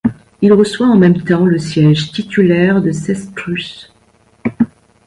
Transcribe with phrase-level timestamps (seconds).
[0.41, 3.93] Il reçoit en même temps le siège titulaire de Cestrus.